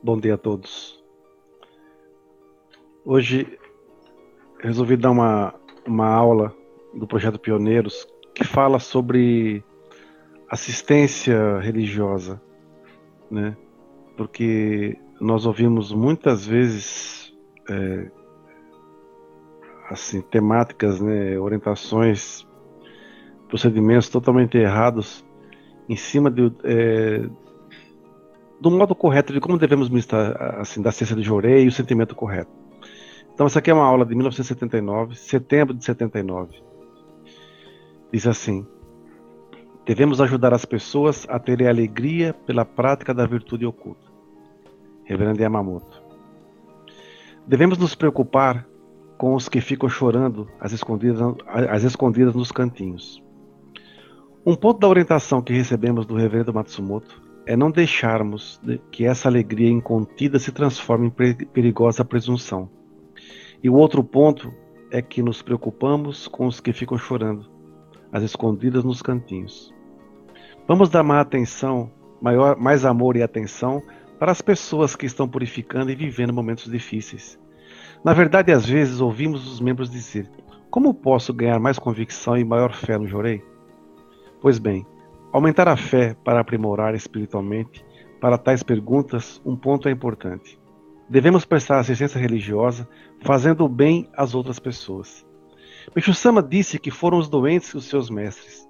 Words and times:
Bom 0.00 0.16
dia 0.16 0.34
a 0.34 0.38
todos. 0.38 1.02
Hoje 3.04 3.58
resolvi 4.60 4.96
dar 4.96 5.10
uma, 5.10 5.52
uma 5.84 6.06
aula 6.06 6.54
do 6.94 7.04
projeto 7.04 7.40
Pioneiros 7.40 8.06
que 8.32 8.44
fala 8.44 8.78
sobre 8.78 9.64
assistência 10.48 11.58
religiosa, 11.58 12.40
né? 13.28 13.56
Porque 14.16 14.96
nós 15.20 15.46
ouvimos 15.46 15.92
muitas 15.92 16.46
vezes 16.46 17.36
é, 17.68 18.08
assim 19.90 20.20
temáticas, 20.20 21.00
né, 21.00 21.36
orientações, 21.40 22.46
procedimentos 23.48 24.08
totalmente 24.08 24.56
errados 24.56 25.26
em 25.88 25.96
cima 25.96 26.30
de, 26.30 26.52
é, 26.62 27.28
do 28.60 28.70
modo 28.70 28.94
correto 28.94 29.32
de 29.32 29.40
como 29.40 29.58
devemos 29.58 29.88
ministrar 29.88 30.60
assim 30.60 30.82
da 30.82 30.90
ciência 30.90 31.14
de 31.14 31.22
Jorei 31.22 31.64
e 31.64 31.68
o 31.68 31.72
sentimento 31.72 32.14
correto. 32.14 32.50
Então 33.32 33.46
essa 33.46 33.60
aqui 33.60 33.70
é 33.70 33.74
uma 33.74 33.84
aula 33.84 34.04
de 34.04 34.14
1979, 34.14 35.14
setembro 35.14 35.74
de 35.74 35.84
79. 35.84 36.60
Diz 38.12 38.26
assim: 38.26 38.66
Devemos 39.86 40.20
ajudar 40.20 40.52
as 40.52 40.64
pessoas 40.64 41.24
a 41.28 41.38
terem 41.38 41.68
alegria 41.68 42.34
pela 42.34 42.64
prática 42.64 43.14
da 43.14 43.26
virtude 43.26 43.64
oculta. 43.64 44.08
Reverendo 45.04 45.40
Yamamoto. 45.40 46.02
Devemos 47.46 47.78
nos 47.78 47.94
preocupar 47.94 48.66
com 49.16 49.34
os 49.34 49.48
que 49.48 49.60
ficam 49.60 49.88
chorando 49.88 50.48
às 50.60 50.72
escondidas, 50.72 51.20
às 51.46 51.82
escondidas 51.84 52.34
nos 52.34 52.52
cantinhos. 52.52 53.22
Um 54.44 54.54
ponto 54.54 54.80
da 54.80 54.88
orientação 54.88 55.40
que 55.40 55.52
recebemos 55.52 56.04
do 56.04 56.14
Reverendo 56.14 56.52
Matsumoto 56.52 57.27
é 57.48 57.56
não 57.56 57.70
deixarmos 57.70 58.60
que 58.92 59.06
essa 59.06 59.26
alegria 59.26 59.70
incontida 59.70 60.38
se 60.38 60.52
transforme 60.52 61.06
em 61.06 61.34
perigosa 61.46 62.04
presunção. 62.04 62.68
E 63.64 63.70
o 63.70 63.74
outro 63.74 64.04
ponto 64.04 64.52
é 64.90 65.00
que 65.00 65.22
nos 65.22 65.40
preocupamos 65.40 66.28
com 66.28 66.46
os 66.46 66.60
que 66.60 66.74
ficam 66.74 66.98
chorando, 66.98 67.50
as 68.12 68.22
escondidas 68.22 68.84
nos 68.84 69.00
cantinhos. 69.00 69.72
Vamos 70.66 70.90
dar 70.90 71.02
mais 71.02 71.22
atenção, 71.22 71.90
maior, 72.20 72.54
mais 72.58 72.84
amor 72.84 73.16
e 73.16 73.22
atenção 73.22 73.82
para 74.18 74.30
as 74.30 74.42
pessoas 74.42 74.94
que 74.94 75.06
estão 75.06 75.26
purificando 75.26 75.90
e 75.90 75.94
vivendo 75.94 76.34
momentos 76.34 76.70
difíceis. 76.70 77.40
Na 78.04 78.12
verdade, 78.12 78.52
às 78.52 78.66
vezes 78.66 79.00
ouvimos 79.00 79.50
os 79.50 79.58
membros 79.58 79.88
dizer: 79.88 80.30
Como 80.68 80.92
posso 80.92 81.32
ganhar 81.32 81.58
mais 81.58 81.78
convicção 81.78 82.36
e 82.36 82.44
maior 82.44 82.74
fé 82.74 82.98
no 82.98 83.08
Jorei? 83.08 83.42
Pois 84.38 84.58
bem, 84.58 84.86
Aumentar 85.30 85.68
a 85.68 85.76
fé 85.76 86.16
para 86.24 86.40
aprimorar 86.40 86.94
espiritualmente, 86.94 87.84
para 88.18 88.38
tais 88.38 88.62
perguntas, 88.62 89.40
um 89.44 89.54
ponto 89.54 89.88
é 89.88 89.92
importante. 89.92 90.58
Devemos 91.08 91.44
prestar 91.44 91.78
assistência 91.78 92.18
religiosa 92.18 92.88
fazendo 93.22 93.64
o 93.64 93.68
bem 93.68 94.08
às 94.16 94.34
outras 94.34 94.58
pessoas. 94.58 95.26
Meixo 95.94 96.14
Sama 96.14 96.42
disse 96.42 96.78
que 96.78 96.90
foram 96.90 97.18
os 97.18 97.28
doentes 97.28 97.74
os 97.74 97.84
seus 97.86 98.08
mestres. 98.08 98.66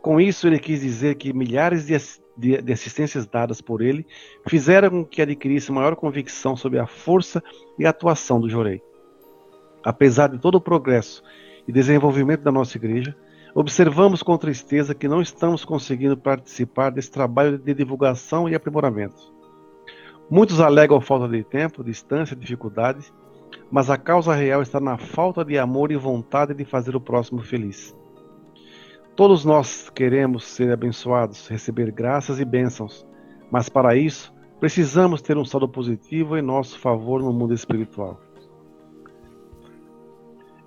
Com 0.00 0.20
isso, 0.20 0.46
ele 0.46 0.58
quis 0.58 0.80
dizer 0.80 1.16
que 1.16 1.32
milhares 1.32 1.86
de, 1.86 1.96
de, 2.36 2.62
de 2.62 2.72
assistências 2.72 3.26
dadas 3.26 3.60
por 3.60 3.82
ele 3.82 4.06
fizeram 4.46 4.90
com 4.90 5.04
que 5.04 5.20
adquirisse 5.20 5.72
maior 5.72 5.96
convicção 5.96 6.56
sobre 6.56 6.78
a 6.78 6.86
força 6.86 7.42
e 7.78 7.84
atuação 7.84 8.40
do 8.40 8.48
Jorei. 8.48 8.80
Apesar 9.84 10.28
de 10.28 10.38
todo 10.38 10.56
o 10.56 10.60
progresso 10.60 11.22
e 11.66 11.72
desenvolvimento 11.72 12.42
da 12.42 12.52
nossa 12.52 12.76
igreja, 12.76 13.16
Observamos 13.58 14.22
com 14.22 14.38
tristeza 14.38 14.94
que 14.94 15.08
não 15.08 15.20
estamos 15.20 15.64
conseguindo 15.64 16.16
participar 16.16 16.90
desse 16.90 17.10
trabalho 17.10 17.58
de 17.58 17.74
divulgação 17.74 18.48
e 18.48 18.54
aprimoramento. 18.54 19.34
Muitos 20.30 20.60
alegam 20.60 21.00
falta 21.00 21.26
de 21.26 21.42
tempo, 21.42 21.82
distância, 21.82 22.36
dificuldades, 22.36 23.12
mas 23.68 23.90
a 23.90 23.98
causa 23.98 24.32
real 24.32 24.62
está 24.62 24.78
na 24.78 24.96
falta 24.96 25.44
de 25.44 25.58
amor 25.58 25.90
e 25.90 25.96
vontade 25.96 26.54
de 26.54 26.64
fazer 26.64 26.94
o 26.94 27.00
próximo 27.00 27.42
feliz. 27.42 27.92
Todos 29.16 29.44
nós 29.44 29.90
queremos 29.90 30.44
ser 30.44 30.72
abençoados, 30.72 31.48
receber 31.48 31.90
graças 31.90 32.38
e 32.38 32.44
bênçãos, 32.44 33.04
mas 33.50 33.68
para 33.68 33.96
isso 33.96 34.32
precisamos 34.60 35.20
ter 35.20 35.36
um 35.36 35.44
saldo 35.44 35.68
positivo 35.68 36.38
em 36.38 36.42
nosso 36.42 36.78
favor 36.78 37.20
no 37.20 37.32
mundo 37.32 37.54
espiritual. 37.54 38.20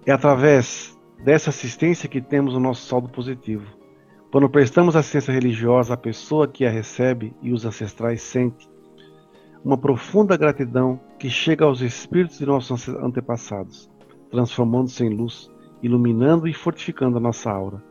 É 0.06 0.12
através 0.12 1.00
dessa 1.24 1.50
assistência 1.50 2.09
que 2.09 2.22
temos 2.22 2.56
o 2.56 2.59
nosso 2.59 2.88
saldo 2.88 3.08
positivo. 3.09 3.66
Quando 4.32 4.50
prestamos 4.50 4.96
assistência 4.96 5.34
religiosa 5.34 5.94
à 5.94 5.98
pessoa 5.98 6.48
que 6.48 6.66
a 6.66 6.70
recebe 6.70 7.34
e 7.42 7.52
os 7.52 7.66
ancestrais 7.66 8.22
sentem, 8.22 8.68
uma 9.64 9.78
profunda 9.78 10.36
gratidão 10.36 11.00
que 11.20 11.30
chega 11.30 11.66
aos 11.66 11.81
espíritos 11.81 12.40
de 12.40 12.46
nossos 12.46 12.88
antepassados, 12.90 13.90
transformando-se 14.31 15.04
em 15.04 15.10
luz, 15.10 15.52
iluminando 15.84 16.48
e 16.48 16.54
fortificando 16.54 17.18
a 17.18 17.22
nossa 17.22 17.52
aura. 17.52 17.84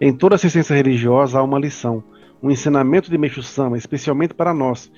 Em 0.00 0.12
toda 0.12 0.34
assistência 0.34 0.74
religiosa 0.74 1.38
há 1.38 1.42
uma 1.42 1.58
lição, 1.58 2.02
um 2.42 2.50
ensinamento 2.50 3.10
de 3.10 3.16
Meixo 3.16 3.42
Sama, 3.42 3.78
especialmente 3.78 4.34
para 4.34 4.52
nós, 4.52 4.92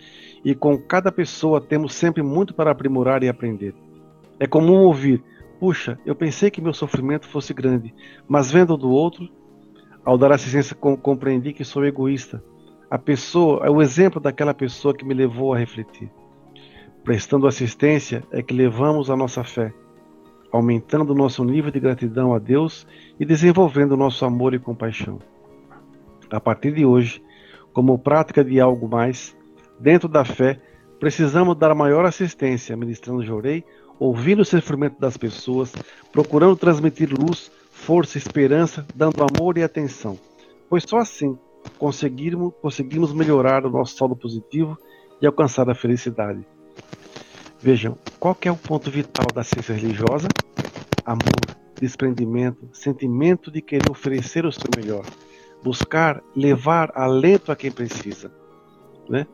e 0.45 0.55
com 0.55 0.77
cada 0.77 1.13
pessoa 1.13 1.61
temos 1.61 1.95
sempre 1.95 2.23
muito 2.23 2.55
para 2.55 2.73
aprimorar 2.73 3.23
e 3.23 3.29
aprender. 3.29 3.75
É 4.41 4.47
comum 4.47 4.79
ouvir 4.79 5.23
Puxa, 5.59 5.99
eu 6.05 6.15
pensei 6.15 6.51
que 6.51 6.61
meu 6.61 6.75
sofrimento 6.75 7.27
fosse 7.27 7.55
grande, 7.55 7.95
mas 8.29 8.51
vendo 8.51 8.77
do 8.77 8.91
outro, 8.91 9.29
ao 10.05 10.19
dar 10.19 10.33
assistência, 10.33 10.77
compreendi 10.77 11.53
que 11.53 11.65
sou 11.65 11.85
egoísta. 11.85 12.43
A 12.91 12.99
pessoa 12.99 13.67
é 13.67 13.71
o 13.71 13.81
exemplo 13.81 14.21
daquela 14.21 14.55
pessoa 14.55 14.95
que 14.95 15.05
me 15.05 15.15
levou 15.15 15.53
a 15.53 15.59
refletir. 15.59 16.11
Prestando 17.03 17.47
assistência 17.47 18.23
é 18.31 18.43
que 18.43 18.55
levamos 18.55 19.11
a 19.11 19.17
nossa 19.17 19.43
fé, 19.43 19.73
aumentando 20.53 21.15
nosso 21.15 21.43
nível 21.45 21.71
de 21.71 21.81
gratidão 21.81 22.35
a 22.35 22.39
Deus 22.39 22.87
e 23.19 23.25
desenvolvendo 23.25 23.97
nosso 23.97 24.25
amor 24.25 24.55
e 24.55 24.59
compaixão. 24.59 25.19
A 26.31 26.41
partir 26.41 26.73
de 26.73 26.85
hoje, 26.85 27.23
como 27.73 27.99
prática 27.99 28.45
de 28.45 28.61
algo 28.61 28.89
mais, 28.89 29.37
dentro 29.81 30.09
da 30.09 30.25
fé, 30.25 30.61
precisamos 31.01 31.57
dar 31.57 31.75
maior 31.75 32.05
assistência, 32.05 32.77
ministrando 32.77 33.25
jorei 33.25 33.65
ouvindo 33.99 34.43
o 34.43 34.45
sofrimento 34.45 35.01
das 35.01 35.17
pessoas, 35.17 35.73
procurando 36.13 36.57
transmitir 36.57 37.11
luz, 37.13 37.51
força, 37.71 38.19
esperança, 38.19 38.87
dando 38.95 39.23
amor 39.23 39.59
e 39.59 39.63
atenção. 39.63 40.19
Pois 40.69 40.85
só 40.85 40.99
assim 40.99 41.39
conseguirmos, 41.79 42.53
conseguimos 42.61 43.13
melhorar 43.13 43.65
o 43.65 43.71
nosso 43.71 43.97
saldo 43.97 44.17
positivo 44.17 44.79
e 45.21 45.27
alcançar 45.27 45.69
a 45.69 45.75
felicidade. 45.75 46.47
Vejam, 47.61 47.97
qual 48.21 48.37
é 48.43 48.51
o 48.51 48.57
ponto 48.57 48.91
vital 48.91 49.27
da 49.35 49.43
ciência 49.43 49.75
religiosa? 49.75 50.29
Amor, 51.05 51.57
desprendimento, 51.81 52.69
sentimento 52.73 53.51
de 53.51 53.63
querer 53.63 53.91
oferecer 53.91 54.45
o 54.45 54.53
seu 54.53 54.69
melhor, 54.77 55.05
buscar 55.63 56.23
levar 56.35 56.93
alento 56.95 57.51
a 57.51 57.57
quem 57.57 57.71
precisa. 57.71 58.31
Né? 59.09 59.27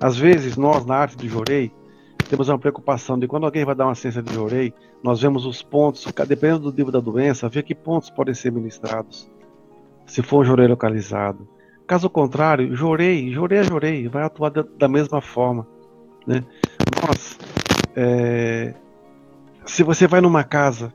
Às 0.00 0.16
vezes, 0.16 0.56
nós, 0.56 0.84
na 0.84 0.96
arte 0.96 1.16
do 1.16 1.28
Jorei, 1.28 1.72
temos 2.30 2.48
uma 2.48 2.60
preocupação 2.60 3.18
de 3.18 3.26
quando 3.26 3.44
alguém 3.44 3.64
vai 3.64 3.74
dar 3.74 3.86
uma 3.86 3.94
ciência 3.96 4.22
de 4.22 4.32
jorei, 4.32 4.72
nós 5.02 5.20
vemos 5.20 5.44
os 5.44 5.62
pontos, 5.62 6.06
dependendo 6.28 6.70
do 6.70 6.76
nível 6.76 6.92
da 6.92 7.00
doença, 7.00 7.48
ver 7.48 7.64
que 7.64 7.74
pontos 7.74 8.08
podem 8.08 8.32
ser 8.32 8.52
ministrados. 8.52 9.28
Se 10.06 10.22
for 10.22 10.42
um 10.42 10.44
jorei 10.44 10.68
localizado. 10.68 11.48
Caso 11.88 12.08
contrário, 12.08 12.72
jorei, 12.76 13.32
jorei 13.32 13.58
é 13.58 13.64
jorei, 13.64 14.06
vai 14.06 14.22
atuar 14.22 14.50
da, 14.50 14.62
da 14.62 14.86
mesma 14.86 15.20
forma. 15.20 15.66
Né? 16.24 16.44
Nós, 17.04 17.36
é, 17.96 18.74
se 19.66 19.82
você 19.82 20.06
vai 20.06 20.20
numa 20.20 20.44
casa, 20.44 20.94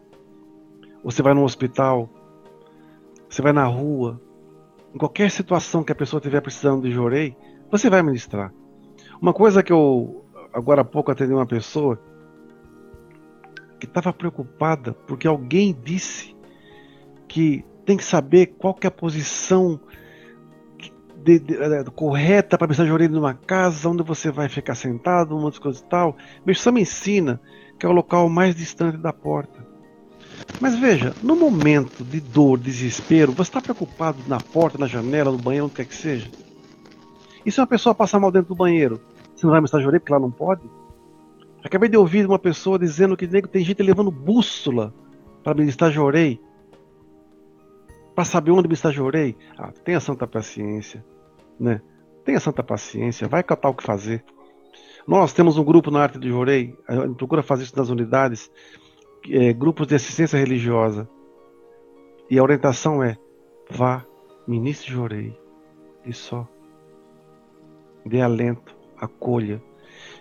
você 1.04 1.22
vai 1.22 1.34
num 1.34 1.44
hospital, 1.44 2.10
você 3.30 3.42
vai 3.42 3.52
na 3.52 3.66
rua, 3.66 4.22
em 4.94 4.98
qualquer 4.98 5.30
situação 5.30 5.84
que 5.84 5.92
a 5.92 5.96
pessoa 5.96 6.20
estiver 6.20 6.40
precisando 6.40 6.84
de 6.84 6.92
jorei, 6.92 7.36
você 7.70 7.90
vai 7.90 8.02
ministrar. 8.02 8.54
Uma 9.22 9.34
coisa 9.34 9.62
que 9.62 9.74
eu 9.74 10.25
agora 10.56 10.82
há 10.82 10.86
pouco 10.86 11.12
atendi 11.12 11.34
uma 11.34 11.46
pessoa 11.46 12.00
que 13.78 13.86
estava 13.86 14.14
preocupada 14.14 14.94
porque 15.06 15.28
alguém 15.28 15.78
disse 15.84 16.34
que 17.28 17.66
tem 17.86 17.98
que 17.98 18.06
saber 18.06 18.56
qual 18.58 18.74
que 18.74 18.88
é 18.88 18.90
a 18.90 18.92
posição 18.92 19.80
de, 20.78 21.40
de, 21.40 21.40
de, 21.40 21.56
é, 21.62 21.84
correta 21.84 22.58
para 22.58 22.68
precisar 22.68 22.86
de 22.86 22.94
orelha 22.94 23.14
numa 23.14 23.34
casa, 23.34 23.90
onde 23.90 24.02
você 24.02 24.32
vai 24.32 24.48
ficar 24.48 24.76
sentado, 24.76 25.36
um 25.36 25.42
monte 25.42 25.56
de 25.56 25.60
coisa 25.60 25.84
e 25.84 25.90
tal. 25.90 26.16
Mas 26.46 26.62
só 26.62 26.72
me 26.72 26.82
ensina 26.82 27.40
que 27.78 27.86
é 27.86 27.90
o 27.90 27.92
local 27.92 28.30
mais 28.30 28.56
distante 28.56 28.98
da 28.98 29.12
porta. 29.12 29.68
Mas 30.60 30.80
veja, 30.80 31.14
no 31.22 31.36
momento 31.36 32.04
de 32.04 32.22
dor, 32.22 32.58
desespero, 32.58 33.34
você 33.34 33.50
está 33.50 33.62
preocupado 33.62 34.18
na 34.28 34.40
porta, 34.40 34.78
na 34.78 34.88
janela, 34.88 35.32
no 35.32 35.38
banheiro, 35.38 35.66
onde 35.66 35.76
quer 35.76 35.86
que 35.86 35.96
seja? 35.96 36.32
E 37.46 37.52
se 37.52 37.60
uma 37.60 37.68
pessoa 37.68 37.94
passar 37.94 38.20
mal 38.20 38.32
dentro 38.32 38.50
do 38.50 38.56
banheiro? 38.56 39.02
Você 39.36 39.46
não 39.46 39.52
vai 39.52 39.62
me 39.62 39.68
jorei 39.68 40.00
porque 40.00 40.14
lá 40.14 40.20
não 40.20 40.32
pode? 40.32 40.62
Acabei 41.64 41.90
de 41.90 41.98
ouvir 41.98 42.26
uma 42.26 42.40
pessoa 42.40 42.78
dizendo 42.78 43.18
que 43.18 43.28
tem 43.28 43.64
gente 43.64 43.82
levando 43.82 44.12
bússola 44.12 44.94
para 45.44 45.54
me 45.54 45.68
jorei. 45.92 46.40
Para 48.14 48.24
saber 48.24 48.52
onde 48.52 48.68
me 48.68 48.76
jorei. 48.76 49.36
Ah, 49.58 49.72
tenha 49.84 50.00
santa 50.00 50.26
paciência, 50.26 51.04
né? 51.60 51.82
Tenha 52.24 52.40
santa 52.40 52.64
paciência, 52.64 53.28
vai 53.28 53.44
catar 53.44 53.70
o 53.70 53.74
que 53.74 53.84
fazer. 53.84 54.24
Nós 55.08 55.34
temos 55.34 55.58
um 55.58 55.64
grupo 55.64 55.92
na 55.92 56.02
Arte 56.02 56.18
do 56.18 56.28
Jorei, 56.28 56.76
a 56.88 56.96
gente 56.96 57.16
procura 57.16 57.44
fazer 57.44 57.64
isso 57.64 57.78
nas 57.78 57.90
unidades, 57.90 58.50
é, 59.30 59.54
grupos 59.54 59.86
de 59.86 59.94
assistência 59.94 60.38
religiosa. 60.38 61.08
E 62.28 62.40
a 62.40 62.44
orientação 62.44 63.04
é: 63.04 63.16
vá, 63.70 64.04
ministre 64.48 64.92
Jorei, 64.92 65.38
e 66.04 66.12
só. 66.12 66.48
Dê 68.04 68.22
alento, 68.22 68.75
acolha. 69.00 69.62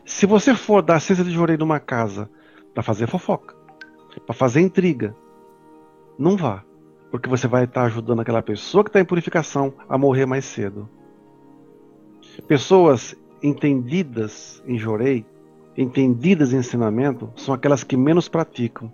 Se 0.04 0.26
você 0.26 0.54
for 0.54 0.82
dar 0.82 0.96
assistência 0.96 1.24
de 1.24 1.30
Jorei 1.30 1.56
numa 1.56 1.80
casa 1.80 2.30
para 2.72 2.82
fazer 2.82 3.06
fofoca, 3.06 3.54
para 4.26 4.34
fazer 4.34 4.60
intriga, 4.60 5.14
não 6.18 6.36
vá, 6.36 6.62
porque 7.10 7.28
você 7.28 7.46
vai 7.46 7.64
estar 7.64 7.84
ajudando 7.84 8.20
aquela 8.20 8.42
pessoa 8.42 8.84
que 8.84 8.90
está 8.90 9.00
em 9.00 9.04
purificação 9.04 9.72
a 9.88 9.96
morrer 9.96 10.26
mais 10.26 10.44
cedo. 10.44 10.88
Pessoas 12.46 13.16
entendidas 13.42 14.62
em 14.66 14.78
Jorei, 14.78 15.24
entendidas 15.76 16.52
em 16.52 16.58
ensinamento, 16.58 17.32
são 17.36 17.54
aquelas 17.54 17.84
que 17.84 17.96
menos 17.96 18.28
praticam. 18.28 18.92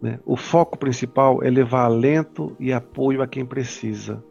Né? 0.00 0.20
O 0.24 0.36
foco 0.36 0.78
principal 0.78 1.42
é 1.42 1.50
levar 1.50 1.84
alento 1.84 2.56
e 2.60 2.72
apoio 2.72 3.22
a 3.22 3.26
quem 3.26 3.44
precisa. 3.44 4.22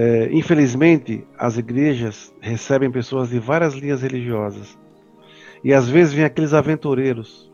É, 0.00 0.28
infelizmente, 0.32 1.26
as 1.36 1.58
igrejas 1.58 2.32
recebem 2.40 2.88
pessoas 2.88 3.30
de 3.30 3.40
várias 3.40 3.74
linhas 3.74 4.02
religiosas. 4.02 4.78
E 5.64 5.74
às 5.74 5.88
vezes 5.88 6.14
vem 6.14 6.24
aqueles 6.24 6.54
aventureiros 6.54 7.52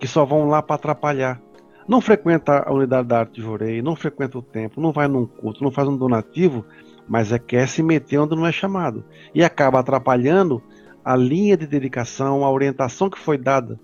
que 0.00 0.08
só 0.08 0.24
vão 0.24 0.48
lá 0.48 0.60
para 0.60 0.74
atrapalhar. 0.74 1.40
Não 1.86 2.00
frequenta 2.00 2.64
a 2.66 2.72
unidade 2.72 3.06
da 3.06 3.20
arte 3.20 3.34
de 3.34 3.42
Jorei, 3.42 3.80
não 3.80 3.94
frequenta 3.94 4.36
o 4.36 4.42
templo, 4.42 4.82
não 4.82 4.90
vai 4.90 5.06
num 5.06 5.26
culto, 5.26 5.62
não 5.62 5.70
faz 5.70 5.86
um 5.86 5.96
donativo 5.96 6.64
mas 7.08 7.32
é 7.32 7.38
quer 7.38 7.66
se 7.66 7.82
meter 7.82 8.18
onde 8.18 8.36
não 8.36 8.46
é 8.46 8.52
chamado 8.52 9.02
e 9.34 9.42
acaba 9.42 9.80
atrapalhando 9.80 10.62
a 11.02 11.16
linha 11.16 11.56
de 11.56 11.66
dedicação, 11.66 12.44
a 12.44 12.50
orientação 12.50 13.08
que 13.08 13.18
foi 13.18 13.38
dada, 13.38 13.80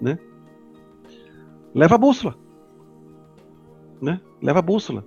né? 0.00 0.18
Leva 1.74 1.94
a 1.94 1.98
bússola, 1.98 2.36
né? 4.02 4.20
Leva 4.42 4.58
a 4.58 4.62
bússola. 4.62 5.04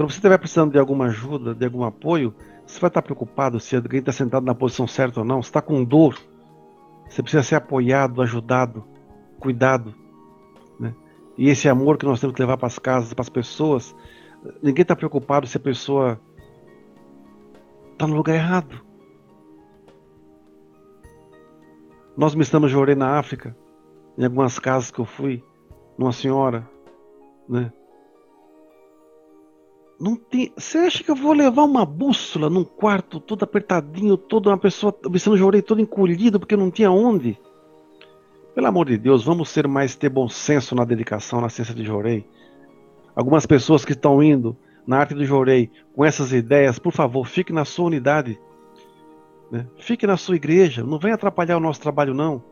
Quando 0.00 0.12
você 0.12 0.16
estiver 0.16 0.38
precisando 0.38 0.72
de 0.72 0.78
alguma 0.78 1.08
ajuda, 1.08 1.54
de 1.54 1.62
algum 1.62 1.84
apoio, 1.84 2.34
você 2.66 2.80
vai 2.80 2.88
estar 2.88 3.02
preocupado 3.02 3.60
se 3.60 3.76
alguém 3.76 4.00
está 4.00 4.10
sentado 4.10 4.46
na 4.46 4.54
posição 4.54 4.86
certa 4.86 5.20
ou 5.20 5.26
não. 5.26 5.40
Está 5.40 5.60
com 5.60 5.84
dor, 5.84 6.18
você 7.06 7.22
precisa 7.22 7.42
ser 7.42 7.56
apoiado, 7.56 8.22
ajudado, 8.22 8.82
cuidado, 9.38 9.94
né? 10.80 10.94
E 11.36 11.50
esse 11.50 11.68
amor 11.68 11.98
que 11.98 12.06
nós 12.06 12.18
temos 12.18 12.34
que 12.34 12.40
levar 12.40 12.56
para 12.56 12.68
as 12.68 12.78
casas, 12.78 13.12
para 13.12 13.20
as 13.20 13.28
pessoas, 13.28 13.94
Ninguém 14.62 14.80
está 14.80 14.96
preocupado 14.96 15.46
se 15.46 15.58
a 15.58 15.60
pessoa 15.60 16.18
está 17.92 18.06
no 18.06 18.16
lugar 18.16 18.36
errado. 18.36 18.80
Nós 22.16 22.34
me 22.34 22.40
estamos 22.40 22.74
orei 22.74 22.94
na 22.94 23.18
África, 23.18 23.54
em 24.16 24.24
algumas 24.24 24.58
casas 24.58 24.90
que 24.90 24.98
eu 24.98 25.04
fui, 25.04 25.44
numa 25.98 26.10
senhora, 26.10 26.66
né? 27.46 27.70
Não 30.00 30.16
tem. 30.16 30.52
Você 30.56 30.78
acha 30.78 31.04
que 31.04 31.10
eu 31.10 31.16
vou 31.16 31.32
levar 31.32 31.64
uma 31.64 31.84
bússola 31.84 32.48
num 32.48 32.64
quarto 32.64 33.20
todo 33.20 33.42
apertadinho, 33.42 34.16
toda 34.16 34.48
uma 34.48 34.58
pessoa 34.58 34.96
vestindo 35.10 35.36
jorei 35.36 35.60
todo 35.60 35.80
encolhido 35.80 36.40
porque 36.40 36.56
não 36.56 36.70
tinha 36.70 36.90
onde? 36.90 37.38
Pelo 38.54 38.66
amor 38.66 38.86
de 38.86 38.96
Deus, 38.96 39.22
vamos 39.24 39.50
ser 39.50 39.68
mais 39.68 39.94
ter 39.94 40.08
bom 40.08 40.28
senso 40.28 40.74
na 40.74 40.84
dedicação, 40.84 41.40
na 41.40 41.48
ciência 41.48 41.74
de 41.74 41.84
jorei 41.84 42.26
algumas 43.14 43.46
pessoas 43.46 43.84
que 43.84 43.92
estão 43.92 44.22
indo 44.22 44.56
na 44.86 44.98
arte 44.98 45.14
do 45.14 45.24
Jorei 45.24 45.70
com 45.94 46.04
essas 46.04 46.32
ideias, 46.32 46.78
por 46.78 46.92
favor, 46.92 47.26
fique 47.26 47.52
na 47.52 47.64
sua 47.64 47.86
unidade. 47.86 48.40
Né? 49.50 49.66
Fique 49.78 50.06
na 50.06 50.16
sua 50.16 50.36
igreja. 50.36 50.82
Não 50.82 50.98
venha 50.98 51.14
atrapalhar 51.14 51.56
o 51.56 51.60
nosso 51.60 51.80
trabalho, 51.80 52.14
não. 52.14 52.42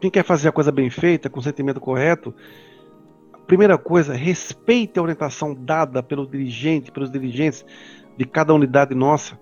Quem 0.00 0.10
quer 0.10 0.24
fazer 0.24 0.48
a 0.48 0.52
coisa 0.52 0.70
bem 0.70 0.88
feita, 0.88 1.28
com 1.28 1.40
o 1.40 1.42
sentimento 1.42 1.80
correto, 1.80 2.34
primeira 3.50 3.76
coisa, 3.76 4.14
respeite 4.14 4.96
a 4.96 5.02
orientação 5.02 5.52
dada 5.52 6.04
pelo 6.04 6.24
dirigente, 6.24 6.92
pelos 6.92 7.10
dirigentes 7.10 7.66
de 8.16 8.24
cada 8.24 8.54
unidade 8.54 8.94
nossa. 8.94 9.36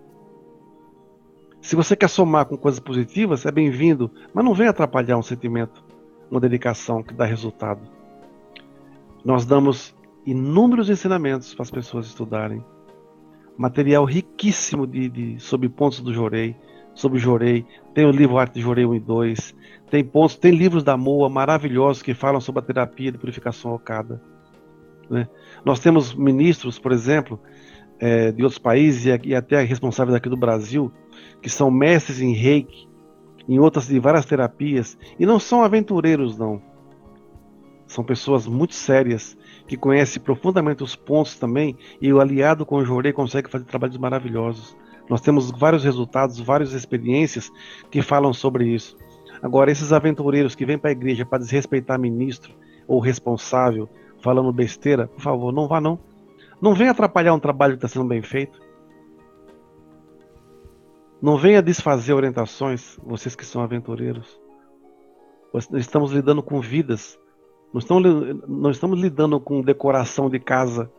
Se 1.60 1.76
você 1.76 1.94
quer 1.94 2.08
somar 2.08 2.46
com 2.46 2.56
coisas 2.56 2.81
positivas, 2.81 3.44
é 3.44 3.52
bem-vindo, 3.52 4.10
mas 4.32 4.43
não 4.43 4.55
venha 4.55 4.70
atrapalhar 4.70 5.19
um 5.19 5.22
sentimento, 5.22 5.84
uma 6.31 6.40
dedicação 6.40 7.02
que 7.02 7.12
dá 7.12 7.26
resultado. 7.26 7.82
Nós 9.22 9.44
damos 9.44 9.94
inúmeros 10.25 10.88
ensinamentos 10.88 11.52
para 11.52 11.64
as 11.64 11.70
pessoas 11.70 12.06
estudarem. 12.06 12.64
Material 13.58 14.06
riquíssimo 14.06 14.87
de, 14.87 15.10
de, 15.10 15.38
sobre 15.38 15.69
pontos 15.69 16.00
do 16.00 16.14
Jorei, 16.14 16.56
sobre 16.99 17.19
Jorei. 17.19 17.65
Tem 17.95 18.05
o 18.05 18.11
livro 18.11 18.39
Arte 18.39 18.55
de 18.55 18.61
Jorei 18.61 18.85
1 18.85 18.95
e 18.97 19.00
2. 19.00 19.55
Tem 19.89 20.05
pontos, 20.05 20.37
tem 20.37 20.50
livros 20.50 20.83
da 20.83 20.97
Moa 20.97 21.29
maravilhosos 21.29 22.03
que 22.03 22.12
falam 22.12 22.41
sobre 22.41 22.61
a 22.61 22.65
terapia 22.65 23.12
de 23.12 23.19
purificação 23.19 23.73
ocada. 23.73 24.21
Né? 25.09 25.29
Nós 25.65 25.79
temos 25.79 26.12
ministros, 26.12 26.77
por 26.77 26.91
exemplo, 26.91 27.41
é, 28.00 28.33
de 28.33 28.43
outros 28.43 28.59
países 28.59 29.06
e, 29.06 29.29
e 29.29 29.35
até 29.35 29.62
responsáveis 29.62 30.17
aqui 30.17 30.29
do 30.29 30.37
Brasil, 30.37 30.93
que 31.41 31.49
são 31.49 31.71
mestres 31.71 32.21
em 32.21 32.33
reiki, 32.33 32.89
em 33.49 33.61
outras 33.61 33.87
de 33.87 33.99
várias 34.01 34.27
terapias, 34.27 34.99
e 35.19 35.25
não 35.25 35.39
são 35.39 35.62
aventureiros, 35.62 36.37
não. 36.37 36.61
São 37.87 38.05
pessoas 38.05 38.47
muito 38.47 38.75
sérias 38.75 39.39
que 39.69 39.77
conhece 39.77 40.19
profundamente 40.19 40.83
os 40.83 40.97
pontos 40.97 41.37
também, 41.37 41.77
e 42.03 42.12
o 42.12 42.21
aliado 42.21 42.67
com 42.67 42.77
o 42.77 42.85
Jorei 42.85 43.12
consegue 43.12 43.49
fazer 43.49 43.65
trabalhos 43.67 43.97
maravilhosos. 43.97 44.77
Nós 45.08 45.20
temos 45.20 45.50
vários 45.50 45.84
resultados, 45.84 46.38
várias 46.38 46.72
experiências 46.72 47.50
que 47.90 48.02
falam 48.02 48.32
sobre 48.32 48.69
isso. 48.69 48.96
Agora, 49.43 49.70
esses 49.70 49.93
aventureiros 49.93 50.55
que 50.55 50.66
vêm 50.66 50.78
para 50.78 50.90
a 50.90 50.93
igreja 50.93 51.25
para 51.25 51.38
desrespeitar 51.38 51.99
ministro 51.99 52.55
ou 52.87 53.00
responsável, 53.00 53.88
falando 54.20 54.52
besteira, 54.52 55.06
por 55.06 55.20
favor, 55.20 55.52
não 55.52 55.69
vá 55.69 55.81
não. 55.81 55.99
Não 56.60 56.75
venha 56.75 56.90
atrapalhar 56.90 57.34
um 57.34 57.40
trabalho 57.40 57.75
que 57.75 57.84
está 57.84 57.88
sendo 57.88 58.08
bem 58.08 58.20
feito. 58.20 58.60
Não 61.22 61.37
venha 61.37 61.62
desfazer 61.62 62.12
orientações, 62.12 62.99
vocês 63.02 63.34
que 63.34 63.46
são 63.46 63.62
aventureiros. 63.62 64.40
Estamos 65.72 66.12
lidando 66.12 66.43
com 66.43 66.60
vidas 66.60 67.19
não 67.72 67.81
estamos, 67.81 68.43
não 68.49 68.70
estamos 68.70 69.00
lidando 69.00 69.38
com 69.38 69.60
decoração 69.60 70.31
de 70.31 70.40
casa. 70.40 70.90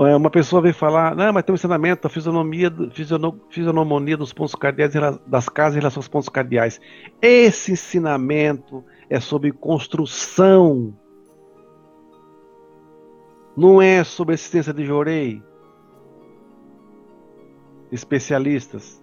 É, 0.00 0.14
uma 0.14 0.30
pessoa 0.30 0.62
vem 0.62 0.72
falar, 0.72 1.16
não, 1.16 1.32
mas 1.32 1.42
tem 1.42 1.52
um 1.52 1.56
ensinamento, 1.56 2.06
a 2.06 2.10
fisionomia, 2.10 2.72
fisionomia 3.50 4.16
dos 4.16 4.32
pontos 4.32 4.54
cardeais 4.54 4.92
das 5.26 5.48
casas 5.48 5.74
em 5.74 5.80
relação 5.80 5.98
aos 5.98 6.06
pontos 6.06 6.28
cardeais. 6.28 6.80
Esse 7.20 7.72
ensinamento 7.72 8.84
é 9.10 9.18
sobre 9.18 9.50
construção. 9.50 10.94
Não 13.56 13.82
é 13.82 14.04
sobre 14.04 14.34
existência 14.34 14.72
de 14.72 14.84
jorei. 14.84 15.42
Especialistas. 17.90 19.02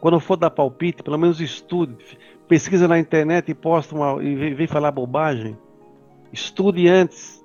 Quando 0.00 0.20
for 0.20 0.36
dar 0.36 0.50
palpite, 0.50 1.02
pelo 1.02 1.18
menos 1.18 1.40
estude 1.40 1.96
pesquisa 2.46 2.86
na 2.86 2.98
internet 2.98 3.50
e 3.50 3.54
posta 3.54 3.94
uma, 3.94 4.22
e 4.22 4.54
vem 4.54 4.66
falar 4.68 4.92
bobagem. 4.92 5.58
Estude 6.32 6.86
antes. 6.88 7.39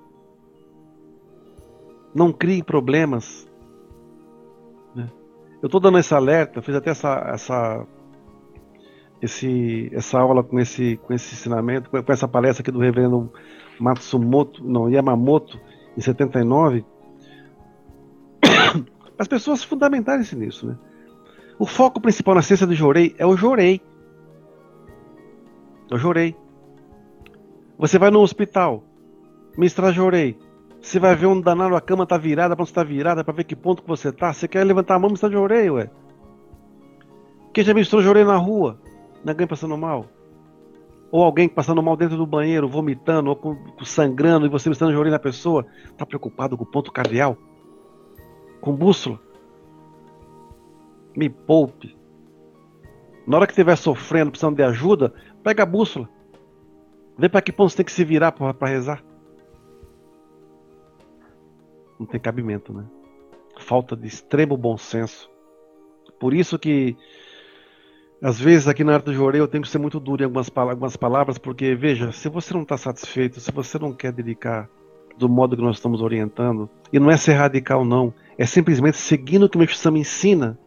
Não 2.16 2.32
crie 2.32 2.62
problemas. 2.62 3.46
Né? 4.94 5.06
Eu 5.62 5.66
estou 5.66 5.78
dando 5.78 5.98
esse 5.98 6.14
alerta, 6.14 6.62
fiz 6.62 6.74
até 6.74 6.88
essa, 6.88 7.14
essa, 7.34 7.86
esse, 9.20 9.90
essa 9.92 10.18
aula 10.18 10.42
com 10.42 10.58
esse, 10.58 10.96
com 10.96 11.12
esse 11.12 11.34
ensinamento, 11.34 11.90
com 11.90 12.12
essa 12.12 12.26
palestra 12.26 12.62
aqui 12.62 12.70
do 12.70 12.78
reverendo 12.78 13.30
Matsumoto, 13.78 14.64
não, 14.64 14.88
Yamamoto, 14.88 15.60
em 15.94 16.00
79. 16.00 16.86
As 19.18 19.28
pessoas 19.28 19.62
fundamentarem-se 19.62 20.34
nisso, 20.34 20.66
né? 20.66 20.78
O 21.58 21.66
foco 21.66 22.00
principal 22.00 22.34
na 22.34 22.42
ciência 22.42 22.66
do 22.66 22.74
Jorei 22.74 23.14
é 23.18 23.26
o 23.26 23.36
Jorei. 23.36 23.82
Eu 25.90 25.98
jurei. 25.98 26.34
Você 27.78 27.98
vai 27.98 28.10
no 28.10 28.20
hospital, 28.20 28.82
ministrar 29.56 29.92
jurei. 29.92 30.45
Você 30.86 31.00
vai 31.00 31.16
ver 31.16 31.26
um 31.26 31.40
danado, 31.40 31.74
a 31.74 31.80
cama 31.80 32.06
tá 32.06 32.16
virada, 32.16 32.54
pra 32.54 32.62
onde 32.62 32.70
está 32.70 32.84
virada, 32.84 33.24
para 33.24 33.34
ver 33.34 33.42
que 33.42 33.56
ponto 33.56 33.82
que 33.82 33.88
você 33.88 34.12
tá. 34.12 34.32
Você 34.32 34.46
quer 34.46 34.62
levantar 34.62 34.94
a 34.94 34.98
mão, 35.00 35.08
ministrar 35.08 35.32
jurei, 35.32 35.68
ué. 35.68 35.90
Quem 37.52 37.64
já 37.64 37.74
ministrou 37.74 38.00
jurei 38.00 38.22
na 38.22 38.36
rua? 38.36 38.80
Ninguém 39.24 39.48
passando 39.48 39.76
mal? 39.76 40.06
Ou 41.10 41.24
alguém 41.24 41.48
passando 41.48 41.82
mal 41.82 41.96
dentro 41.96 42.16
do 42.16 42.24
banheiro, 42.24 42.68
vomitando, 42.68 43.30
ou 43.30 43.34
com, 43.34 43.56
com 43.56 43.84
sangrando, 43.84 44.46
e 44.46 44.48
você 44.48 44.68
ministrando 44.68 44.92
jurei 44.92 45.10
na 45.10 45.18
pessoa? 45.18 45.66
Tá 45.96 46.06
preocupado 46.06 46.56
com 46.56 46.62
o 46.62 46.70
ponto 46.70 46.92
cardial? 46.92 47.36
Com 48.60 48.72
bússola? 48.72 49.18
Me 51.16 51.28
poupe. 51.28 51.98
Na 53.26 53.38
hora 53.38 53.46
que 53.48 53.52
estiver 53.54 53.74
sofrendo, 53.74 54.30
precisando 54.30 54.54
de 54.54 54.62
ajuda, 54.62 55.12
Pega 55.42 55.64
a 55.64 55.66
bússola. 55.66 56.08
Vê 57.18 57.28
para 57.28 57.42
que 57.42 57.52
ponto 57.52 57.70
você 57.70 57.76
tem 57.76 57.86
que 57.86 57.92
se 57.92 58.04
virar 58.04 58.30
para 58.30 58.68
rezar. 58.68 59.02
Não 61.98 62.06
tem 62.06 62.20
cabimento, 62.20 62.72
né? 62.72 62.84
falta 63.58 63.96
de 63.96 64.06
extremo 64.06 64.56
bom 64.56 64.76
senso. 64.76 65.30
Por 66.18 66.34
isso 66.34 66.58
que 66.58 66.96
às 68.22 68.40
vezes 68.40 68.66
aqui 68.66 68.82
na 68.82 68.94
arte 68.94 69.06
do 69.06 69.14
jorei 69.14 69.40
eu 69.40 69.48
tenho 69.48 69.62
que 69.62 69.68
ser 69.68 69.78
muito 69.78 70.00
duro 70.00 70.22
em 70.22 70.24
algumas, 70.24 70.50
algumas 70.54 70.96
palavras, 70.96 71.38
porque 71.38 71.74
veja, 71.74 72.12
se 72.12 72.28
você 72.28 72.54
não 72.54 72.62
está 72.62 72.76
satisfeito, 72.76 73.40
se 73.40 73.52
você 73.52 73.78
não 73.78 73.92
quer 73.92 74.12
dedicar 74.12 74.68
do 75.18 75.28
modo 75.28 75.56
que 75.56 75.62
nós 75.62 75.76
estamos 75.76 76.02
orientando, 76.02 76.68
e 76.92 76.98
não 76.98 77.10
é 77.10 77.16
ser 77.16 77.34
radical 77.34 77.84
não, 77.84 78.12
é 78.36 78.44
simplesmente 78.44 78.98
seguindo 78.98 79.44
o 79.44 79.48
que 79.48 79.56
o 79.56 79.58
Meixo 79.58 79.90
me 79.90 80.00
ensina, 80.00 80.58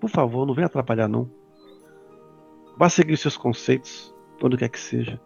por 0.00 0.10
favor, 0.10 0.46
não 0.46 0.54
venha 0.54 0.66
atrapalhar 0.66 1.08
não. 1.08 1.30
Vá 2.76 2.88
seguir 2.88 3.16
seus 3.16 3.36
conceitos, 3.36 4.12
onde 4.42 4.56
quer 4.56 4.68
que 4.68 4.80
seja. 4.80 5.20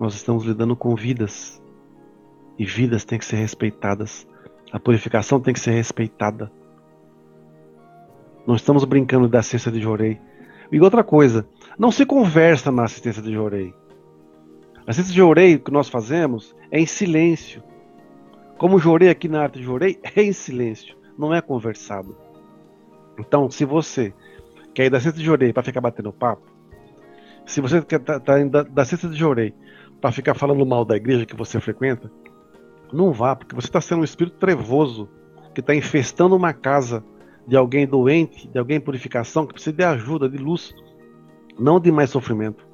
Nós 0.00 0.14
estamos 0.14 0.44
lidando 0.44 0.74
com 0.74 0.94
vidas, 0.94 1.61
e 2.58 2.64
vidas 2.64 3.04
têm 3.04 3.18
que 3.18 3.24
ser 3.24 3.36
respeitadas. 3.36 4.26
A 4.72 4.78
purificação 4.78 5.40
tem 5.40 5.52
que 5.52 5.60
ser 5.60 5.72
respeitada. 5.72 6.50
Não 8.46 8.54
estamos 8.54 8.84
brincando 8.84 9.28
da 9.28 9.40
assistência 9.40 9.70
de 9.70 9.80
Jorei. 9.80 10.20
E 10.70 10.80
outra 10.80 11.04
coisa, 11.04 11.46
não 11.78 11.90
se 11.92 12.06
conversa 12.06 12.72
na 12.72 12.84
assistência 12.84 13.22
de 13.22 13.32
Jorei. 13.32 13.74
A 14.86 14.90
assistência 14.90 15.12
de 15.12 15.18
Jorei 15.18 15.58
que 15.58 15.70
nós 15.70 15.88
fazemos 15.88 16.56
é 16.70 16.80
em 16.80 16.86
silêncio. 16.86 17.62
Como 18.58 18.78
Jorei 18.78 19.10
aqui 19.10 19.28
na 19.28 19.42
arte 19.42 19.58
de 19.58 19.64
Jorei 19.64 19.98
é 20.02 20.22
em 20.22 20.32
silêncio, 20.32 20.96
não 21.18 21.34
é 21.34 21.40
conversado. 21.40 22.16
Então, 23.18 23.50
se 23.50 23.64
você 23.64 24.14
quer 24.74 24.86
ir 24.86 24.90
da 24.90 24.96
assistência 24.96 25.20
de 25.20 25.26
Jorei 25.26 25.52
para 25.52 25.62
ficar 25.62 25.80
batendo 25.80 26.12
papo, 26.12 26.42
se 27.44 27.60
você 27.60 27.82
quer 27.82 28.00
tá, 28.00 28.18
tá 28.18 28.38
da, 28.44 28.62
da 28.62 28.82
assistência 28.82 29.10
de 29.10 29.18
Jorei 29.18 29.54
para 30.00 30.12
ficar 30.12 30.34
falando 30.34 30.64
mal 30.64 30.84
da 30.84 30.96
igreja 30.96 31.26
que 31.26 31.36
você 31.36 31.60
frequenta, 31.60 32.10
não 32.92 33.12
vá, 33.12 33.34
porque 33.34 33.54
você 33.54 33.66
está 33.66 33.80
sendo 33.80 34.00
um 34.00 34.04
espírito 34.04 34.36
trevoso 34.36 35.08
que 35.54 35.60
está 35.60 35.74
infestando 35.74 36.36
uma 36.36 36.52
casa 36.52 37.04
de 37.46 37.56
alguém 37.56 37.86
doente, 37.86 38.48
de 38.48 38.58
alguém 38.58 38.76
em 38.76 38.80
purificação, 38.80 39.46
que 39.46 39.54
precisa 39.54 39.76
de 39.76 39.84
ajuda, 39.84 40.28
de 40.28 40.38
luz, 40.38 40.74
não 41.58 41.80
de 41.80 41.90
mais 41.90 42.10
sofrimento. 42.10 42.66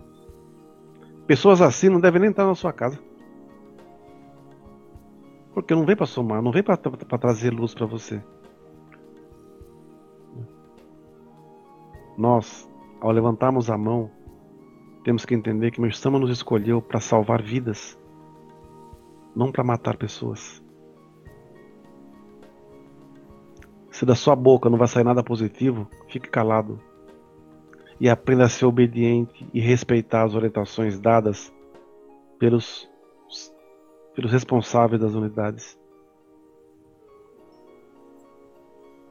Pessoas 1.26 1.60
assim 1.60 1.88
não 1.88 2.00
devem 2.00 2.20
nem 2.20 2.30
estar 2.30 2.46
na 2.46 2.54
sua 2.54 2.72
casa. 2.72 2.98
Porque 5.54 5.74
não 5.74 5.84
vem 5.84 5.96
para 5.96 6.06
somar, 6.06 6.40
não 6.42 6.52
vem 6.52 6.62
para 6.62 6.76
trazer 6.76 7.50
luz 7.50 7.74
para 7.74 7.86
você. 7.86 8.22
Nós, 12.16 12.68
ao 13.00 13.10
levantarmos 13.10 13.70
a 13.70 13.76
mão, 13.76 14.10
temos 15.04 15.24
que 15.24 15.34
entender 15.34 15.70
que 15.70 15.80
Meshama 15.80 16.18
nos 16.18 16.30
escolheu 16.30 16.82
para 16.82 17.00
salvar 17.00 17.42
vidas, 17.42 17.98
não 19.38 19.52
para 19.52 19.62
matar 19.62 19.96
pessoas. 19.96 20.60
Se 23.88 24.04
da 24.04 24.16
sua 24.16 24.34
boca 24.34 24.68
não 24.68 24.76
vai 24.76 24.88
sair 24.88 25.04
nada 25.04 25.22
positivo, 25.22 25.88
fique 26.08 26.28
calado. 26.28 26.80
E 28.00 28.08
aprenda 28.08 28.46
a 28.46 28.48
ser 28.48 28.66
obediente 28.66 29.48
e 29.54 29.60
respeitar 29.60 30.24
as 30.24 30.34
orientações 30.34 30.98
dadas 30.98 31.54
pelos, 32.36 32.90
pelos 34.12 34.32
responsáveis 34.32 35.00
das 35.00 35.14
unidades. 35.14 35.78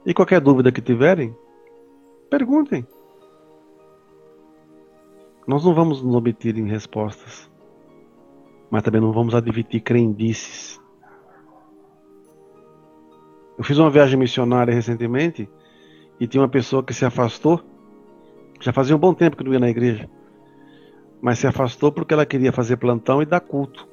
E 0.05 0.13
qualquer 0.13 0.41
dúvida 0.41 0.73
que 0.73 0.81
tiverem, 0.81 1.33
perguntem. 2.29 2.85
Nós 5.47 5.63
não 5.63 5.73
vamos 5.73 6.01
nos 6.01 6.15
obter 6.15 6.57
em 6.57 6.67
respostas, 6.67 7.49
mas 8.69 8.83
também 8.83 9.01
não 9.01 9.11
vamos 9.11 9.33
admitir 9.33 9.81
crendices. 9.81 10.79
Eu 13.57 13.63
fiz 13.63 13.77
uma 13.77 13.89
viagem 13.89 14.19
missionária 14.19 14.73
recentemente 14.73 15.49
e 16.19 16.27
tinha 16.27 16.41
uma 16.41 16.49
pessoa 16.49 16.83
que 16.83 16.93
se 16.93 17.05
afastou. 17.05 17.61
Já 18.59 18.71
fazia 18.71 18.95
um 18.95 18.99
bom 18.99 19.13
tempo 19.13 19.35
que 19.35 19.43
não 19.43 19.53
ia 19.53 19.59
na 19.59 19.69
igreja. 19.69 20.09
Mas 21.21 21.39
se 21.39 21.47
afastou 21.47 21.91
porque 21.91 22.13
ela 22.13 22.25
queria 22.25 22.51
fazer 22.51 22.77
plantão 22.77 23.21
e 23.21 23.25
dar 23.25 23.39
culto. 23.39 23.87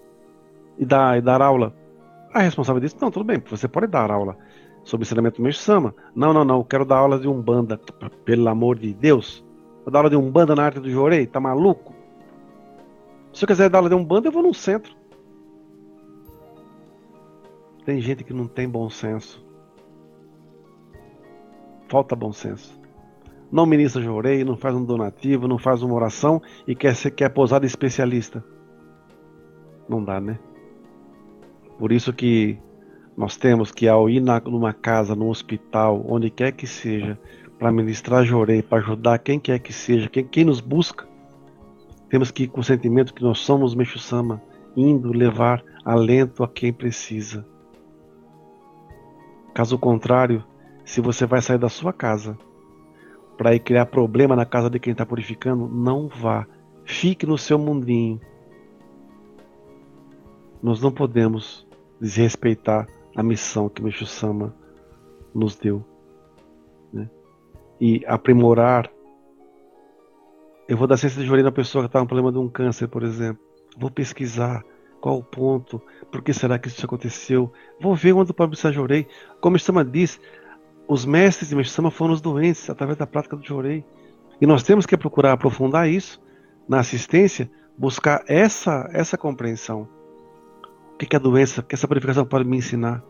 E 0.79 0.85
dar, 0.85 1.17
e 1.17 1.23
dar 1.23 1.41
aula. 1.41 1.75
A 2.33 2.41
responsável 2.41 2.81
disse: 2.81 2.97
Não, 3.01 3.11
tudo 3.11 3.25
bem, 3.25 3.43
você 3.49 3.69
pode 3.69 3.87
dar 3.87 4.11
aula 4.11 4.37
sobre 4.83 5.07
ensinamento 5.07 5.41
Meixo 5.41 5.61
Sama. 5.61 5.95
Não, 6.15 6.33
não, 6.33 6.45
não, 6.45 6.59
eu 6.59 6.65
quero 6.65 6.85
dar 6.85 6.99
aula 6.99 7.19
de 7.19 7.27
Umbanda. 7.27 7.81
Pelo 8.25 8.49
amor 8.49 8.79
de 8.79 8.93
Deus. 8.93 9.45
Vou 9.83 9.93
dar 9.93 10.01
aula 10.01 10.11
de 10.11 10.17
Umbanda 10.17 10.55
na 10.55 10.65
arte 10.65 10.81
do 10.81 10.91
Jorei? 10.91 11.27
Tá 11.27 11.41
maluco? 11.41 11.94
Se 13.35 13.45
eu 13.45 13.49
quiser 13.49 13.69
dar 13.69 13.79
aula 13.79 13.89
de 13.89 13.97
Umbanda, 13.97 14.29
eu 14.29 14.33
vou 14.33 14.45
num 14.45 14.55
centro. 14.55 14.95
Tem 17.85 18.01
gente 18.01 18.23
que 18.23 18.33
não 18.33 18.47
tem 18.47 18.69
bom 18.69 18.89
senso. 18.89 19.45
Falta 21.89 22.15
bom 22.15 22.33
senso. 22.33 22.81
Não 23.51 23.67
ministra 23.67 24.01
jorei, 24.01 24.45
não 24.45 24.57
faz 24.57 24.75
um 24.75 24.85
donativo, 24.85 25.49
não 25.49 25.59
faz 25.59 25.83
uma 25.83 25.95
oração 25.95 26.41
e 26.67 26.77
quer 26.77 26.95
ser 26.95 27.11
quer 27.11 27.29
posar 27.29 27.61
de 27.61 27.67
especialista. 27.67 28.43
Não 29.89 30.03
dá, 30.03 30.21
né? 30.21 30.39
Por 31.79 31.91
isso 31.91 32.13
que 32.13 32.57
nós 33.17 33.37
temos 33.37 33.73
que 33.73 33.89
ao 33.89 34.09
ir 34.09 34.21
na, 34.21 34.41
numa 34.41 34.73
casa, 34.73 35.15
num 35.15 35.29
hospital, 35.29 36.05
onde 36.09 36.31
quer 36.31 36.53
que 36.53 36.67
seja, 36.67 37.19
para 37.59 37.73
ministrar 37.73 38.25
jorei, 38.25 38.63
para 38.63 38.79
ajudar 38.79 39.19
quem 39.19 39.41
quer 39.41 39.59
que 39.59 39.73
seja, 39.73 40.09
quem, 40.09 40.25
quem 40.25 40.45
nos 40.45 40.61
busca, 40.61 41.07
temos 42.09 42.31
que 42.31 42.45
ir 42.45 42.49
com 42.49 42.61
o 42.61 42.65
sentimento 42.65 43.15
que 43.15 43.23
nós 43.23 43.39
somos 43.41 43.75
Meixo-sama, 43.75 44.43
indo 44.77 45.13
levar 45.13 45.63
alento 45.85 46.43
a 46.43 46.49
quem 46.49 46.73
precisa. 46.73 47.47
Caso 49.55 49.79
contrário, 49.79 50.45
se 50.85 51.01
você 51.01 51.27
vai 51.27 51.41
sair 51.41 51.59
da 51.59 51.69
sua 51.69 51.93
casa 51.93 52.37
para 53.37 53.55
ir 53.55 53.61
criar 53.61 53.87
problema 53.87 54.37
na 54.37 54.45
casa 54.45 54.69
de 54.69 54.79
quem 54.79 54.93
está 54.93 55.05
purificando, 55.05 55.69
não 55.69 56.09
vá. 56.09 56.47
Fique 56.85 57.27
no 57.27 57.39
seu 57.39 57.59
mundinho. 57.59 58.21
Nós 60.63 60.81
não 60.81 60.91
podemos 60.91 61.67
desrespeitar 62.01 62.87
a 63.15 63.23
missão 63.23 63.69
que 63.69 63.83
Meixo 63.83 64.07
Sama 64.07 64.55
nos 65.35 65.57
deu. 65.57 65.85
Né? 66.93 67.09
E 67.81 68.05
aprimorar. 68.07 68.91
Eu 70.67 70.77
vou 70.77 70.87
dar 70.87 70.97
ciência 70.97 71.21
de 71.21 71.27
joelho 71.27 71.45
na 71.45 71.53
pessoa 71.53 71.85
que 71.85 71.89
está 71.89 72.01
com 72.01 72.07
problema 72.07 72.33
de 72.33 72.39
um 72.39 72.49
câncer, 72.49 72.89
por 72.89 73.03
exemplo. 73.03 73.43
Vou 73.77 73.91
pesquisar 73.91 74.65
qual 75.01 75.19
o 75.19 75.23
ponto, 75.23 75.83
por 76.11 76.23
que 76.23 76.33
será 76.33 76.59
que 76.59 76.69
isso 76.69 76.85
aconteceu. 76.87 77.53
Vou 77.79 77.95
ver 77.95 78.15
onde 78.15 78.31
o 78.31 78.35
Pablo 78.35 78.57
Sajorei. 78.57 79.07
Como 79.43 79.57
o 79.57 79.85
diz, 79.85 80.19
os 80.89 81.05
mestres 81.05 81.51
de 81.51 81.57
Meshama 81.57 81.91
foram 81.91 82.15
os 82.15 82.23
doentes 82.23 82.71
através 82.71 82.97
da 82.97 83.07
prática 83.07 83.37
do 83.37 83.45
Jorei. 83.45 83.85
E 84.41 84.47
nós 84.47 84.63
temos 84.63 84.87
que 84.87 84.97
procurar 84.97 85.33
aprofundar 85.33 85.89
isso 85.89 86.19
na 86.67 86.81
assistência, 86.81 87.51
buscar 87.77 88.25
essa, 88.27 88.89
essa 88.93 89.19
compreensão. 89.19 89.87
O 90.95 90.97
que 90.97 91.15
é 91.15 91.19
a 91.19 91.23
doença, 91.23 91.61
o 91.61 91.65
que 91.65 91.75
essa 91.75 91.87
purificação 91.87 92.25
pode 92.25 92.49
me 92.49 92.57
ensinar. 92.57 93.05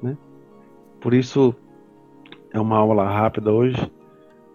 Né? 0.00 0.16
Por 1.00 1.12
isso, 1.12 1.52
é 2.52 2.60
uma 2.60 2.76
aula 2.76 3.08
rápida 3.08 3.50
hoje, 3.50 3.90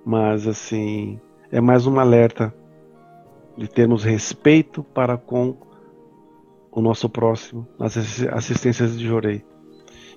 mas 0.05 0.47
assim, 0.47 1.19
é 1.51 1.59
mais 1.59 1.87
um 1.87 1.99
alerta 1.99 2.53
de 3.57 3.67
termos 3.67 4.03
respeito 4.03 4.83
para 4.83 5.17
com 5.17 5.57
o 6.71 6.81
nosso 6.81 7.09
próximo 7.09 7.67
nas 7.77 7.97
assistências 8.31 8.97
de 8.97 9.05
Jorei. 9.05 9.43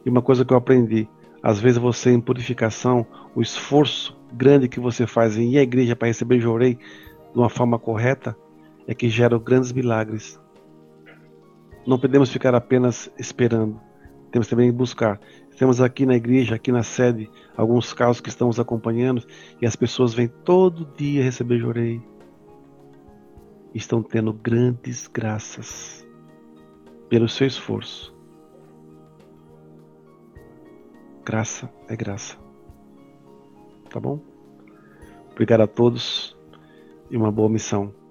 E 0.05 0.11
uma 0.11 0.23
coisa 0.23 0.45
que 0.45 0.53
eu 0.53 0.57
aprendi, 0.57 1.09
às 1.43 1.59
vezes 1.59 1.79
você 1.79 2.11
em 2.11 2.21
purificação, 2.21 3.07
o 3.35 3.41
esforço 3.41 4.17
grande 4.33 4.69
que 4.69 4.81
você 4.81 5.07
faz 5.07 5.37
em 5.37 5.53
ir 5.53 5.59
à 5.59 5.63
igreja 5.63 5.97
para 5.97 6.09
receber 6.09 6.41
jorei 6.41 6.75
de 6.75 7.39
uma 7.39 7.49
forma 7.49 7.79
correta 7.79 8.37
é 8.87 8.95
que 8.95 9.09
gera 9.09 9.39
grandes 9.39 9.73
milagres. 9.73 10.41
Não 11.87 11.99
podemos 11.99 12.31
ficar 12.31 12.55
apenas 12.55 13.11
esperando. 13.19 13.81
Temos 14.33 14.49
também 14.49 14.71
que 14.71 14.77
buscar. 14.77 15.21
Temos 15.59 15.81
aqui 15.81 16.07
na 16.07 16.17
igreja, 16.17 16.55
aqui 16.55 16.73
na 16.73 16.83
sede, 16.83 17.31
alguns 17.55 17.93
casos 17.93 18.21
que 18.21 18.31
estamos 18.31 18.59
acompanhando 18.59 19.23
e 19.61 19.67
as 19.67 19.77
pessoas 19.77 20.15
vêm 20.15 20.27
todo 20.27 20.89
dia 20.97 21.23
receber 21.23 21.59
jorei. 21.59 22.03
Estão 23.75 24.03
tendo 24.03 24.33
grandes 24.33 25.07
graças 25.07 26.07
pelo 27.11 27.29
seu 27.29 27.47
esforço. 27.47 28.13
Graça 31.25 31.71
é 31.89 31.95
graça. 31.95 32.37
Tá 33.91 34.01
bom? 34.01 34.19
Obrigado 35.31 35.61
a 35.61 35.67
todos 35.67 36.37
e 37.11 37.17
uma 37.17 37.31
boa 37.31 37.51
missão. 37.51 38.02